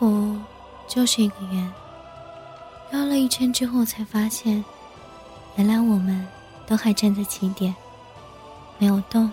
[0.00, 0.34] 生活
[0.88, 1.72] 就是一个圆，
[2.90, 4.64] 绕了一圈之后，才发现，
[5.56, 6.26] 原来我们
[6.66, 7.74] 都还站在起点，
[8.78, 9.30] 没有动，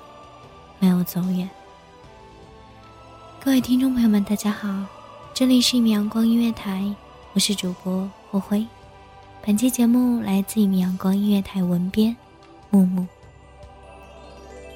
[0.78, 1.50] 没有走远。
[3.40, 4.68] 各位听众朋友们，大家好，
[5.34, 6.94] 这里是一米阳光音乐台，
[7.32, 8.68] 我是主播霍辉。
[9.46, 12.14] 本期节目来自一米阳光音乐台文编
[12.72, 13.08] 木木。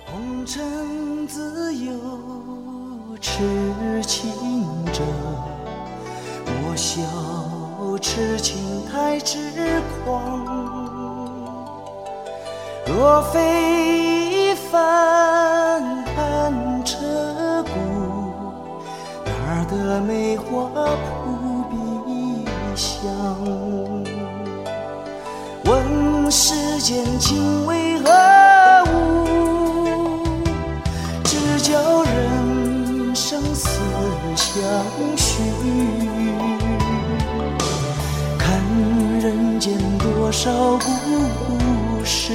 [0.06, 4.32] 红尘自由，痴情
[4.94, 5.04] 者。
[6.94, 9.38] 我笑痴情太痴
[10.04, 10.44] 狂，
[12.86, 15.82] 若非翻
[16.14, 16.98] 寒彻
[17.64, 17.72] 骨，
[19.24, 23.08] 哪得梅花扑鼻香？
[25.64, 28.10] 问世间情为何
[40.44, 42.34] 少故事，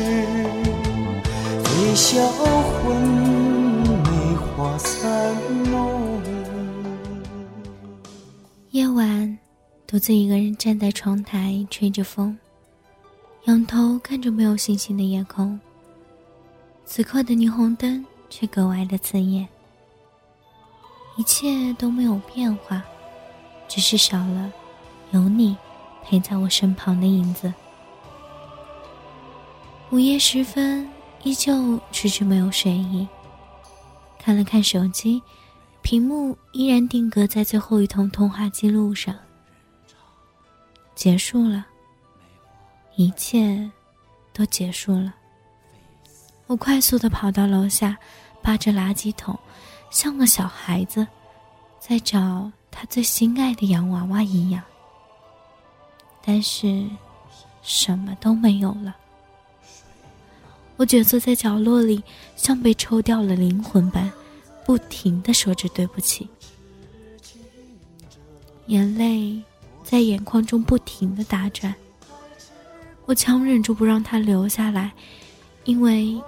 [1.65, 5.35] 飞销魂，梅花三
[5.69, 6.23] 弄。
[8.71, 9.37] 夜晚，
[9.89, 12.39] 独自一个人站在窗台，吹着风，
[13.47, 15.59] 仰头看着没有星星的夜空。
[16.85, 19.49] 此刻的霓虹灯却格外的刺眼，
[21.17, 22.85] 一切都没有变化，
[23.67, 24.53] 只是少了
[25.11, 25.57] 有你。
[26.05, 27.53] 陪在我身旁的影子。
[29.93, 30.89] 午夜时分，
[31.23, 33.07] 依旧迟迟没有睡意。
[34.19, 35.23] 看了看手机，
[35.81, 39.15] 屏幕依然定格在最后一通通话记录上。
[40.97, 41.65] 结束了，
[42.97, 43.71] 一切
[44.33, 45.15] 都结束了。
[46.49, 47.97] 我快速的跑到楼下，
[48.43, 49.39] 扒着垃圾桶，
[49.91, 51.07] 像个小孩子，
[51.79, 54.61] 在找他最心爱的洋娃娃一样。
[56.25, 56.85] 但是，
[57.63, 58.97] 什么都没有了。
[60.77, 62.03] 我蜷缩在角落里，
[62.37, 64.11] 像被抽掉了灵魂般，
[64.65, 66.29] 不停的说着对不起。
[68.67, 69.41] 眼泪
[69.83, 71.75] 在眼眶中不停的打转。
[73.05, 74.93] 我强忍住不让它流下来，
[75.65, 76.21] 因为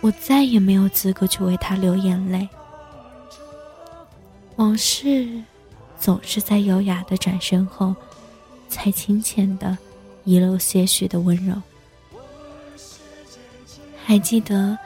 [0.00, 2.48] 我再也没有资格去为他流眼泪。
[4.56, 5.42] 往事，
[5.98, 7.94] 总是在优雅的转身后。
[8.68, 9.78] 才清浅的
[10.24, 11.54] 遗漏些许的温柔。
[14.08, 14.78] 还记得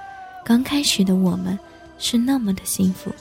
[0.43, 1.59] 刚开始的我们
[1.99, 3.13] 是那么的幸福，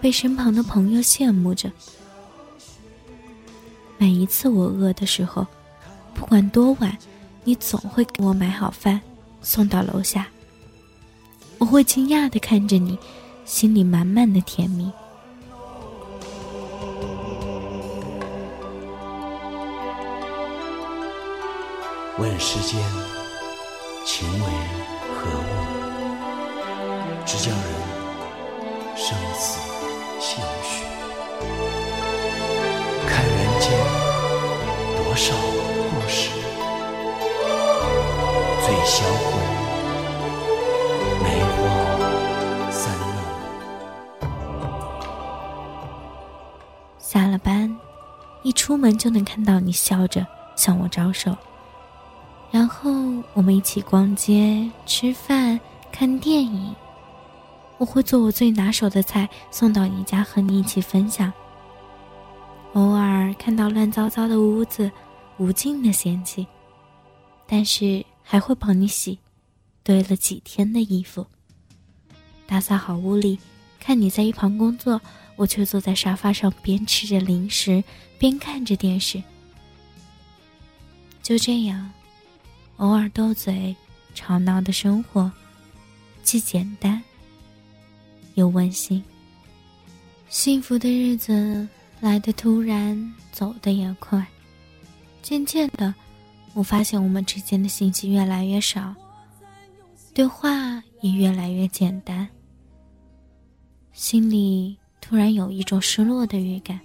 [0.00, 1.68] 被身旁的朋友羡慕着。
[3.98, 5.44] 每一次我饿的时候，
[6.14, 6.96] 不管多晚，
[7.42, 9.00] 你总会给我买好饭
[9.42, 10.28] 送到楼下。
[11.58, 12.96] 我会惊讶的看着你，
[13.44, 14.88] 心里满满的甜蜜。
[22.18, 22.80] 问世间
[24.04, 24.44] 情为何
[24.91, 24.91] 物，
[27.34, 27.64] 直叫人
[28.94, 29.58] 生死
[30.20, 30.84] 相许。
[33.08, 33.70] 看人间
[34.98, 36.28] 多少故事，
[38.60, 39.32] 醉销魂，
[41.22, 43.08] 梅花三弄。
[46.98, 47.74] 下了班，
[48.42, 51.34] 一出门就能看到你笑着向我招手。
[52.50, 52.90] 然后
[53.32, 55.58] 我们一起逛街、吃饭、
[55.90, 56.76] 看电影。
[57.82, 61.32] 我会做我最拿手的菜送到你家和你一起分享。
[62.74, 64.88] 偶尔看到乱糟糟的屋子，
[65.36, 66.46] 无尽的嫌弃，
[67.44, 69.18] 但是还会帮你洗
[69.82, 71.26] 堆了几天的衣服。
[72.46, 73.36] 打扫好屋里，
[73.80, 75.00] 看你在一旁工作，
[75.34, 77.82] 我却坐在沙发上边吃着零食
[78.16, 79.20] 边看着电视。
[81.20, 81.90] 就这样，
[82.76, 83.74] 偶尔斗嘴、
[84.14, 85.28] 吵闹的生活，
[86.22, 87.02] 既简单。
[88.34, 89.02] 又温馨，
[90.28, 91.66] 幸福的日子
[92.00, 94.26] 来的突然，走的也快。
[95.22, 95.94] 渐渐的，
[96.54, 98.94] 我发现我们之间的信息越来越少，
[100.14, 102.28] 对话也越来越简单。
[103.92, 106.80] 心里突然有一种失落的预感。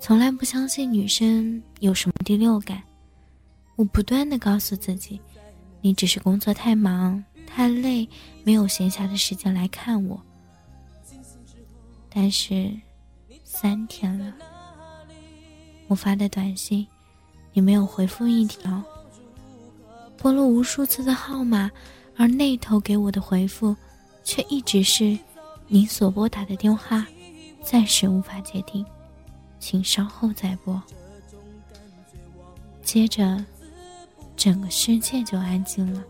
[0.00, 2.82] 从来不相信女生有什么第六感，
[3.76, 5.18] 我不断的告诉自己，
[5.80, 8.06] 你只是工作太忙太累，
[8.42, 10.20] 没有闲暇的时间来看我。
[12.14, 12.72] 但是，
[13.42, 14.32] 三天了，
[15.88, 16.86] 我发的短信，
[17.52, 18.80] 你没有回复一条。
[20.16, 21.68] 拨了无数次的号码，
[22.16, 23.76] 而那头给我的回复，
[24.22, 25.18] 却一直是
[25.66, 27.04] 您所拨打的电话
[27.62, 28.86] 暂时无法接听，
[29.58, 30.80] 请稍后再拨。
[32.82, 33.44] 接着，
[34.36, 36.02] 整个世界就安静了。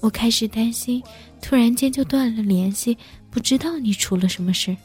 [0.00, 1.02] 我开始担心，
[1.42, 2.96] 突然间就断了联系，
[3.30, 4.76] 不知道你出了什么事。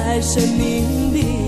[0.00, 1.39] 在生命里。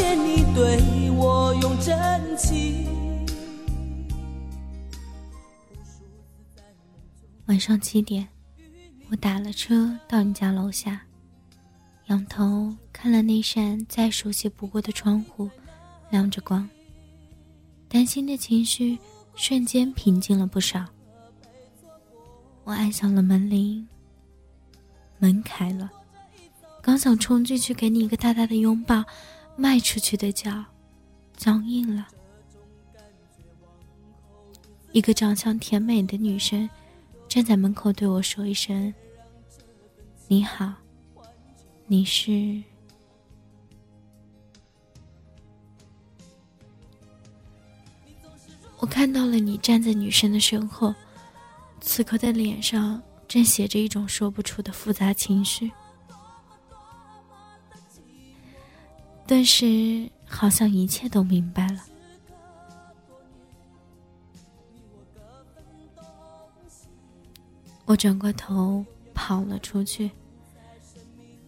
[0.00, 2.88] 见你对我用真情？
[7.44, 8.26] 晚上七点，
[9.10, 11.02] 我打了车到你家楼下，
[12.06, 15.50] 仰头看了那扇再熟悉不过的窗户，
[16.08, 16.66] 亮着光。
[17.86, 18.98] 担心的情绪
[19.34, 20.86] 瞬间平静了不少。
[22.64, 23.86] 我按响了门铃，
[25.18, 25.90] 门开了，
[26.80, 29.04] 刚想冲进去给你一个大大的拥抱，
[29.60, 30.64] 迈出去的脚
[31.36, 32.08] 僵硬了。
[34.92, 36.66] 一个长相甜美的女生
[37.28, 38.92] 站在门口对我说一声
[40.28, 40.72] ：“你好，
[41.86, 42.62] 你是？”
[48.78, 50.94] 我看到了你站在女生的身后。
[51.82, 55.70] 此刻的脸上正写着一种说不出的复杂情绪，
[59.30, 61.84] 顿时好像一切都明白了。
[67.84, 68.84] 我转过头
[69.14, 70.10] 跑了出去，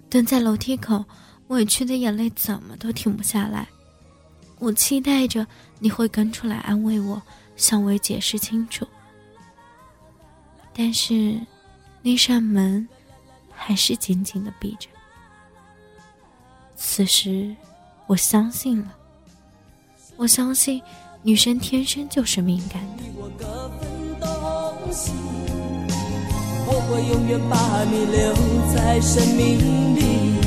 [0.09, 1.05] 蹲在楼梯口，
[1.49, 3.67] 委屈的眼泪怎么都停不下来。
[4.61, 5.45] 我期待着
[5.81, 7.21] 你会跟出来安慰我，
[7.57, 8.87] 向我解释清楚。
[10.73, 11.37] 但是，
[12.01, 12.89] 那扇门
[13.51, 14.89] 还是紧紧的闭着。
[16.77, 17.53] 此时，
[18.13, 18.95] 我相信了。
[20.19, 20.83] 我相信，
[21.23, 23.03] 女生天生就是敏感的。
[26.67, 28.35] 我会永远把你留
[28.75, 30.42] 在生命里。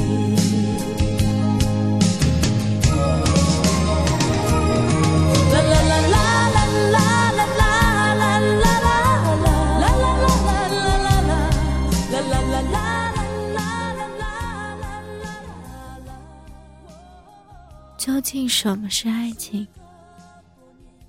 [18.05, 19.67] 究竟什么是爱情？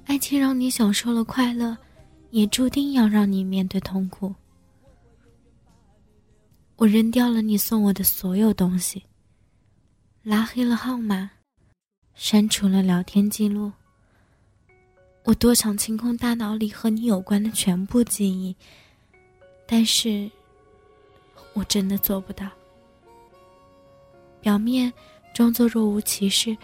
[0.06, 1.76] 爱情让你享受了快乐，
[2.30, 4.34] 也注定要让你面对痛苦。
[6.76, 9.04] 我扔掉了你送我的所有东西，
[10.22, 11.30] 拉黑了号码，
[12.14, 13.70] 删除了聊天记录。
[15.24, 18.56] 我多想清空大脑里和你有关的全部记忆，
[19.66, 20.30] 但是，
[21.52, 22.48] 我真的做不到。
[24.40, 24.90] 表面。
[25.34, 26.56] 装作若无其事，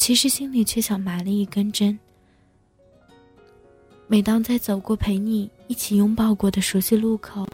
[0.00, 1.96] 其实心里却想埋了一根针。
[4.08, 7.46] 每当在走过陪你一起拥抱过的熟悉路口，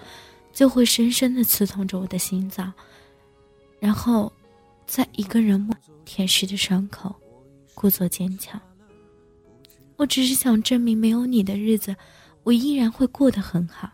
[0.52, 2.72] 就会深深的刺痛着我的心脏，
[3.80, 4.32] 然后，
[4.86, 5.68] 在一个人
[6.04, 7.12] 舔舐着伤口，
[7.74, 8.58] 故作坚强。
[9.96, 11.96] 我只是想证明，没有你的日子，
[12.44, 13.90] 我依然会过得很好。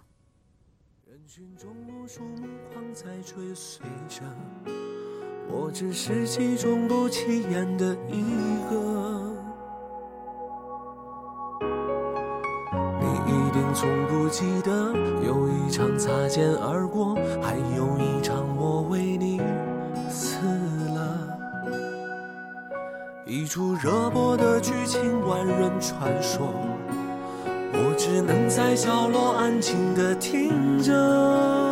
[1.07, 4.23] 人群中无数目光在追随着
[5.49, 8.23] 我只是其中不起眼的一
[8.71, 8.77] 个。
[13.01, 14.93] 你一定从不记得
[15.27, 19.41] 有一场擦肩而过，还有一场我为你
[20.09, 20.39] 死
[20.95, 21.19] 了。
[23.27, 26.49] 一出热播的剧情，万人传说，
[27.73, 31.72] 我只能在角落安静的听着。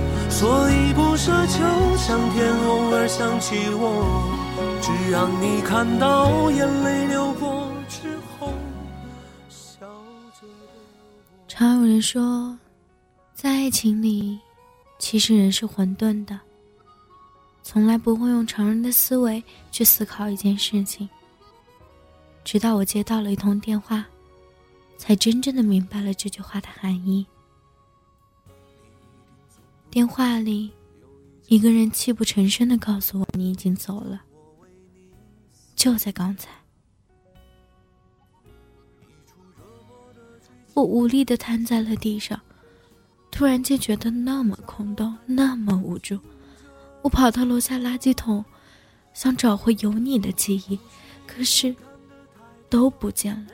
[0.41, 4.27] 所以不奢求上天偶尔想起我，
[4.81, 8.51] 只让你看到眼泪流过之后
[9.47, 9.85] 笑
[10.41, 11.47] 着的。
[11.47, 12.57] 常有人说，
[13.35, 14.39] 在爱情里，
[14.97, 16.39] 其实人是混沌的，
[17.61, 21.07] 从来不会用常人的思维去思考一件事情。
[22.43, 24.03] 直到我接到了一通电话，
[24.97, 27.27] 才真正的明白了这句话的含义。
[29.91, 30.71] 电话里，
[31.47, 34.21] 一个人泣不成声的告诉我：“你已经走了。”
[35.75, 36.49] 就在刚才。
[40.73, 42.39] 我无力的瘫在了地上，
[43.29, 46.17] 突然间觉得那么空洞，那么无助。
[47.01, 48.45] 我跑到楼下垃圾桶，
[49.13, 50.79] 想找回有你的记忆，
[51.27, 51.75] 可是
[52.69, 53.51] 都不见了。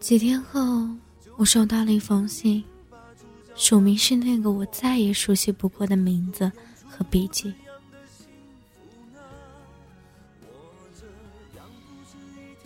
[0.00, 0.88] 几天后，
[1.36, 2.64] 我收到了一封信，
[3.58, 6.50] 署名是那个我再也熟悉不过的名字
[6.88, 7.52] 和笔迹。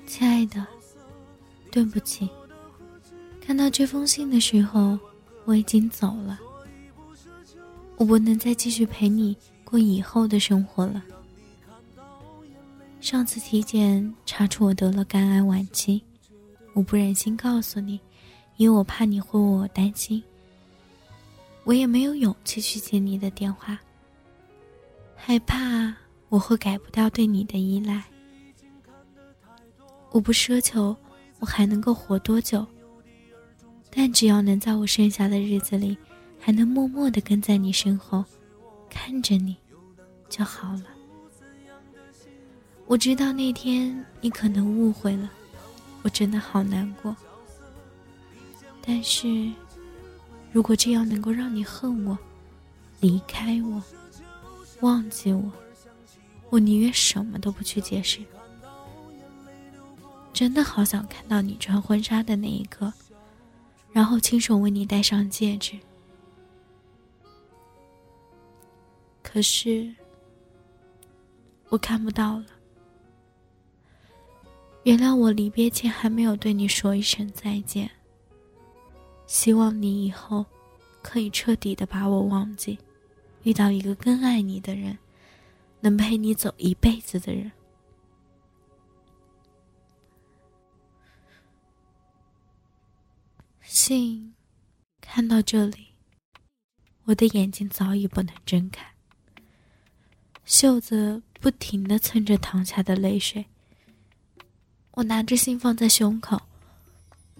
[0.06, 0.64] 亲爱的。
[1.70, 2.28] 对不起，
[3.40, 4.98] 看到这封信的时候，
[5.46, 6.38] 我已经走了。
[7.96, 9.34] 我不能再继续陪你
[9.64, 11.02] 过以后的生活了。
[13.00, 16.02] 上次体检查出我得了肝癌晚期，
[16.74, 17.98] 我不忍心告诉你，
[18.58, 20.22] 因为我怕你会为我担心。
[21.64, 23.78] 我也没有勇气去接你的电话，
[25.14, 25.94] 害怕
[26.28, 28.02] 我会改不掉对你的依赖。
[30.10, 30.96] 我不奢求。
[31.38, 32.64] 我还能够活多久？
[33.90, 35.98] 但只要能在我剩下的日子里，
[36.38, 38.24] 还能默默的跟在你身后，
[38.88, 39.56] 看着你，
[40.28, 40.84] 就好了。
[42.86, 45.28] 我知道那天你可能误会了，
[46.02, 47.16] 我真的好难过。
[48.80, 49.50] 但是，
[50.52, 52.16] 如果这样能够让你恨我、
[53.00, 53.82] 离开我、
[54.80, 55.50] 忘记我，
[56.50, 58.20] 我宁愿什么都不去解释。
[60.32, 62.92] 真的好想看到你穿婚纱的那一刻，
[63.92, 65.78] 然后亲手为你戴上戒指。
[69.22, 69.94] 可是，
[71.70, 72.44] 我看不到了。
[74.84, 77.90] 原谅我离别前还没有对你说一声再见。
[79.32, 80.44] 希望你以后
[81.00, 82.78] 可以彻底的把我忘记，
[83.44, 84.98] 遇到一个更爱你的人，
[85.80, 87.50] 能陪你走一辈子的人。
[93.62, 94.34] 信，
[95.00, 95.86] 看到这里，
[97.04, 98.86] 我的眼睛早已不能睁开，
[100.44, 103.46] 袖子不停的蹭着淌下的泪水。
[104.90, 106.38] 我拿着信放在胸口，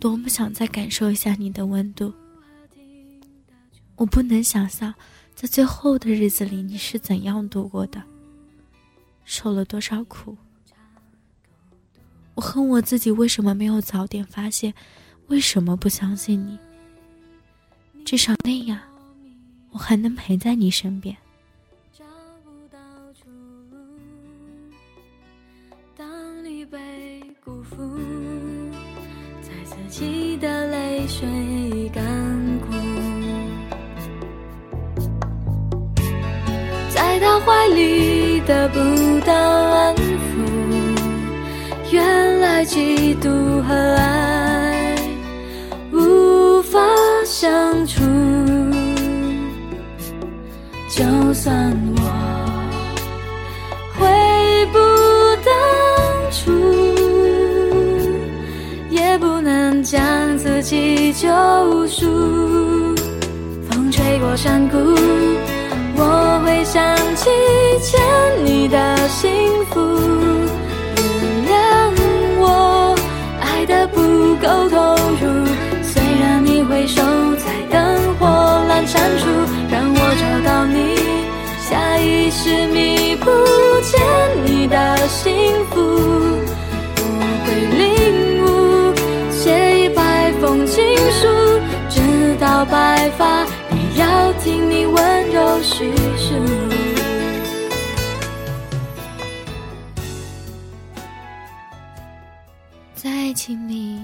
[0.03, 2.13] 多么想再感受一下你的温度。
[3.95, 4.93] 我不能想象，
[5.33, 8.03] 在最后的日子里你是怎样度过的，
[9.25, 10.37] 受了多少苦。
[12.35, 14.75] 我恨我自己为什么没有早点发现。
[15.29, 16.59] 为什么不相信你？
[18.05, 18.81] 至少那样，
[19.71, 21.17] 我还能陪在你身边。
[29.93, 31.29] 记得泪水
[31.93, 32.03] 干
[32.61, 32.73] 枯，
[36.89, 38.79] 在他怀里得不
[39.27, 40.01] 到安抚。
[41.91, 44.97] 原来嫉妒和爱
[45.93, 46.81] 无法
[47.27, 48.02] 相处，
[64.37, 64.77] 山谷。
[65.95, 67.31] 我会想起
[67.81, 68.01] 欠
[68.45, 69.31] 你的幸
[69.67, 69.81] 福，
[70.97, 71.53] 原谅
[72.41, 72.97] 我
[73.41, 74.01] 爱的不
[74.37, 75.47] 够投入。
[75.83, 77.03] 虽然你回首
[77.37, 78.27] 在灯火
[78.69, 79.29] 阑珊处，
[79.71, 80.97] 让我找到你，
[81.69, 83.31] 下意识弥补
[83.83, 84.01] 欠
[84.45, 86.32] 你的幸福。
[103.03, 103.99] 在爱情里，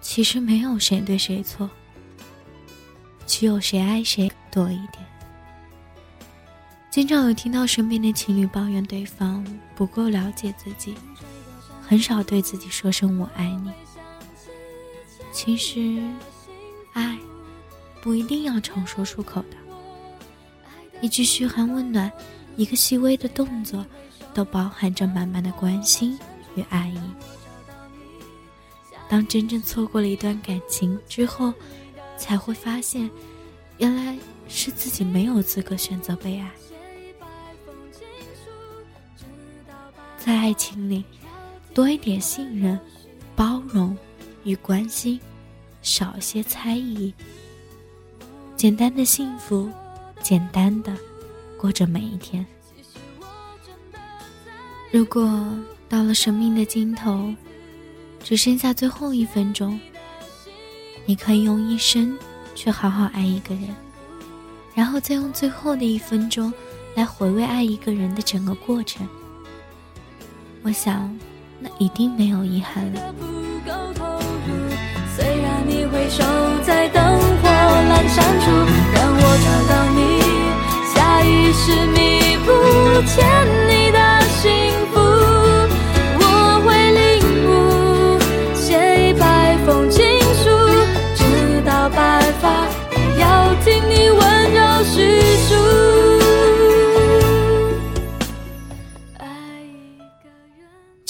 [0.00, 1.70] 其实没有谁对谁错，
[3.24, 4.94] 只有谁爱谁多一点。
[6.90, 10.96] 经常有听到身边的情侣抱怨对方不够了解自己，
[11.80, 13.70] 很少对自己说声我爱你。
[15.32, 16.02] 其实，
[16.94, 17.16] 爱。
[18.02, 19.56] 不一定要常说出口的，
[21.00, 22.10] 一句嘘寒问暖，
[22.56, 23.86] 一个细微的动作，
[24.34, 26.18] 都包含着满满的关心
[26.56, 27.00] 与爱意。
[29.08, 31.52] 当真正错过了一段感情之后，
[32.18, 33.10] 才会发现，
[33.78, 36.50] 原来是自己没有资格选择被爱。
[40.18, 41.04] 在爱情里，
[41.72, 42.78] 多一点信任、
[43.36, 43.96] 包容
[44.42, 45.20] 与关心，
[45.82, 47.14] 少些猜疑。
[48.56, 49.70] 简单的幸福，
[50.22, 50.92] 简单的
[51.56, 52.44] 过着每一天。
[54.90, 55.30] 如果
[55.88, 57.32] 到了生命的尽头，
[58.28, 59.78] 只剩下最后一分钟，
[61.04, 62.18] 你可以用一生
[62.56, 63.68] 去好好爱一个人，
[64.74, 66.52] 然后再用最后的一分钟
[66.96, 69.06] 来回味爱一个人的整个过程。
[70.64, 71.16] 我想，
[71.60, 73.14] 那一定没有遗憾了。
[75.16, 76.24] 虽然你会守
[76.64, 78.50] 在灯火阑珊处，
[78.92, 80.02] 让我找到你，
[80.92, 82.50] 下意识弥补
[83.06, 83.24] 欠
[83.68, 84.50] 你的幸